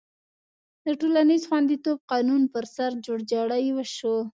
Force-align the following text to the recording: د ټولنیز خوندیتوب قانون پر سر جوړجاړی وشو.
د 0.85 0.87
ټولنیز 0.99 1.43
خوندیتوب 1.49 1.97
قانون 2.11 2.41
پر 2.53 2.65
سر 2.75 2.91
جوړجاړی 3.05 3.65
وشو. 3.73 4.17